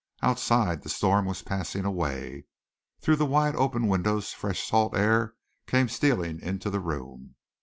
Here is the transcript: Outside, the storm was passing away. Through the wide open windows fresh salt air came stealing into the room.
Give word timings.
Outside, 0.23 0.81
the 0.81 0.89
storm 0.89 1.27
was 1.27 1.43
passing 1.43 1.85
away. 1.85 2.45
Through 3.01 3.17
the 3.17 3.25
wide 3.27 3.55
open 3.55 3.87
windows 3.87 4.33
fresh 4.33 4.67
salt 4.67 4.97
air 4.97 5.35
came 5.67 5.89
stealing 5.89 6.39
into 6.41 6.71
the 6.71 6.79
room. 6.79 7.35